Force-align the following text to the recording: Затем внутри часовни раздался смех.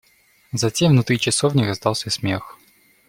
Затем 0.51 0.93
внутри 0.93 1.19
часовни 1.19 1.63
раздался 1.63 2.09
смех. 2.09 2.57